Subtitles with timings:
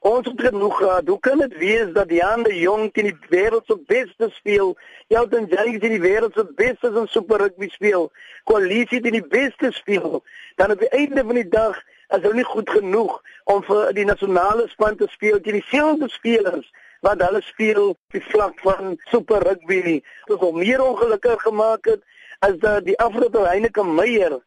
[0.00, 1.08] Ons het genoeg gehad.
[1.08, 4.78] Hoe kan dit wees dat Jan de Jong teen die wêreld se beste speel?
[5.08, 8.08] Elton Jennings teen die wêreld se beste in super rugby speel.
[8.44, 10.22] Koalisie teen die beste speel.
[10.56, 11.76] Dan op die einde van die dag
[12.08, 16.72] is hulle nie goed genoeg om vir die nasionale span te speel teen dieselfde spelers
[17.04, 20.00] wat hulle speel op die vlak van super rugby nie.
[20.32, 22.00] Dit om meer ongelukkig gemaak het
[22.40, 24.40] as dat die Afrikaanse Heineke Meyer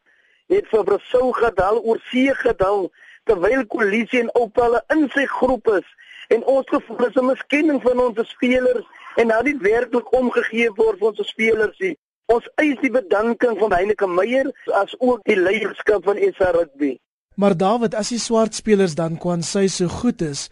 [0.50, 2.88] het vir Brasil gedal oor see gedal
[3.28, 5.86] terwyl koalisie en opelle in sy groep is
[6.34, 8.86] en ons gevoel is 'n miskenning van ons spelers
[9.16, 11.96] en nou nie werklik omgegee word vir ons spelers nie.
[12.26, 16.98] Ons eis die bedanking van Heineke Meyer as ook die leierskap van SA Rugby.
[17.34, 20.48] Maar David, as die swart spelers dan kon sy so goed is,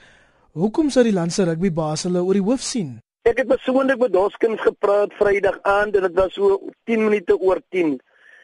[0.52, 2.98] hoekom sou die land se rugbybaas hulle oor die hoof sien?
[3.22, 6.58] Ek het persoonlik met Doskins gepraat Vrydag aand en dit was so
[6.90, 7.94] 10 minute oor 10.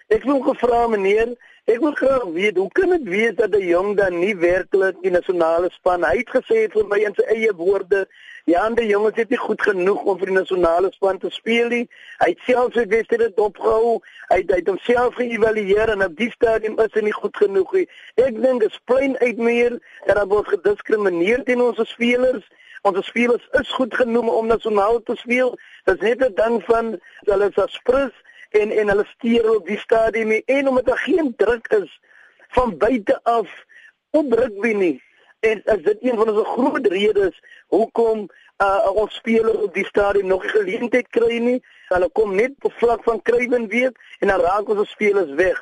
[0.08, 1.34] Ek het hom gevra meneer,
[1.68, 5.12] ek wil graag weet hoe kan dit wees dat 'n jong dan nie werklik die
[5.12, 8.06] nasionale span hy het gesê vir my in sy eie woorde
[8.48, 11.82] Ja, die jongens het nie goed genoeg om vir die nasionale span te speel nie.
[12.22, 13.98] Hy het self sy wedstryd dopgehou.
[14.30, 17.74] Hy het, hy het homself geëvalueer en op die stadium is hy nie goed genoeg
[17.76, 17.82] nie.
[18.16, 22.46] Ek dink dit is plain uit meer dat daar word gediskrimineer teen ons spelers.
[22.88, 25.52] Ons spelers is goed genoeg om nasionaal te speel.
[25.84, 26.94] Dit is net 'n ding van
[27.28, 28.16] hulle is as sprus
[28.48, 32.00] en en hulle stuur op die stadium en omdat daar geen druk is
[32.48, 33.64] van buite af
[34.10, 35.02] op rugby nie
[35.40, 38.28] en as dit een van ons groot redes hoekom
[38.62, 41.58] uh, ons spelers op die stadium nog geleentheid kry nie.
[41.88, 45.60] Hulle kom net op vlak van krywen weet en dan raak ons spelers weg.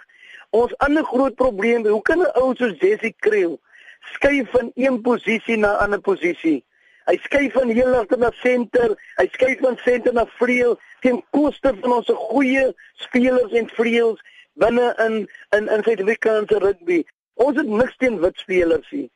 [0.51, 3.61] Ons ander groot probleem hoe kan 'n ou soos Jessie Kriel
[4.14, 6.64] skuif van een posisie na 'n ander posisie
[7.07, 11.71] Hy skuif van heel agter na senter, hy skuif van senter na vleuel ten koste
[11.83, 12.65] van ons goeie
[13.05, 14.23] spelers en vleuels
[14.59, 15.21] binne in
[15.57, 17.05] in in Suid-Afrikaanse rugby.
[17.47, 19.07] Ons het niks teen wit spelers nie.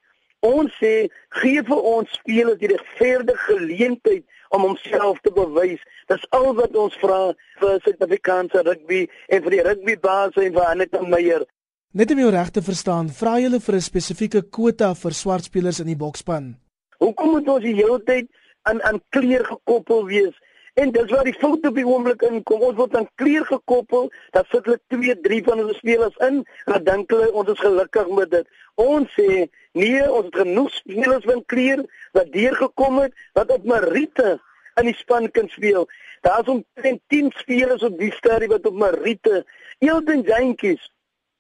[0.46, 1.08] Ons sê
[1.40, 4.24] gee vir ons spelers die regverdige geleentheid
[4.56, 5.82] om homself te bewys.
[6.08, 7.20] Dis al wat ons vra
[7.60, 11.44] vir Suid-Afrikaanse rugby en vir die rugbybaas en vir Annette Meyer.
[11.90, 15.44] Net om jou reg te verstaan, vra jy hulle vir 'n spesifieke kwota vir swart
[15.50, 16.54] spelers in die bokspan?
[17.00, 18.28] Hoekom moet ons die hele tyd
[18.68, 20.36] aan aan kleur gekoppel wees?
[20.80, 22.62] En dis waar die fout op die oomblik inkom.
[22.64, 24.10] Ons word aan kleur gekoppel.
[24.36, 27.64] Dan sit hulle 2, 3 van ons spelers in en dan dink hulle ons is
[27.64, 28.60] gelukkig met dit.
[28.80, 29.46] Ons sê
[29.76, 31.82] nee, ons het genoeg spelers van kleur
[32.16, 34.38] wat deurgekom het wat op Marite
[34.80, 35.88] in die span kan speel.
[36.20, 39.44] Daar's omtrent 10 spelers op die stadium wat op Marite,
[39.78, 40.90] Elton Jantjies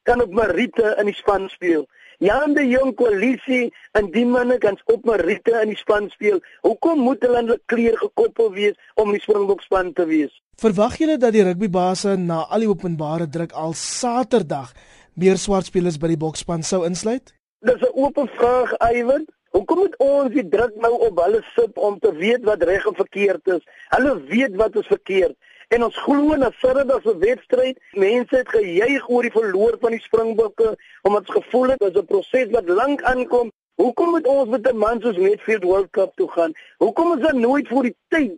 [0.08, 1.86] kan op Marite in die span speel.
[2.20, 6.42] Jan de Jong koalisie en die manne kan op Marite in die span speel.
[6.66, 10.34] Hoekom moet hulle aan hulle kleer gekoppel wees om die Springbok span te wees?
[10.60, 14.74] Verwag julle dat die rugbybase na al die openbare druk al Saterdag
[15.16, 17.32] meer swart spelers by die bokspan sou insluit?
[17.64, 19.24] Dis 'n oop vraag, Iwan.
[19.56, 22.94] Hoekom moet ons die druk nou op hulle sit om te weet wat reg en
[22.94, 23.64] verkeerd is?
[23.96, 25.36] Hulle weet wat is verkeerd.
[25.70, 30.02] En ons glo na Saterdag se wedstryd, mense het gejuig oor die verloor van die
[30.02, 30.72] Springbokke
[31.06, 33.52] omdat ons gevoel het dit is 'n proses wat lank aankom.
[33.78, 36.52] Hoekom moet ons met 'n man soos Medfield World Cup toe gaan?
[36.78, 38.32] Hoekom is daar nooit voor die tyd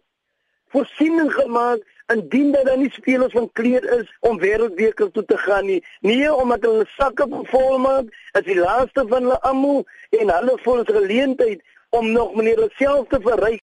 [0.69, 5.67] voorsiening gemaak indien daar dan nie spelers van kleer is om wêreldbeker toe te gaan
[5.67, 5.85] nie?
[6.01, 10.85] Nee, omdat hulle sakke vol maak, is die laaste van hulle almal en hulle voel
[10.85, 13.61] dit geleentheid om nog meneer self te verryk